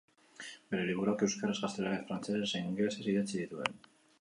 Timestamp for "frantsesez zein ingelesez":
2.09-3.07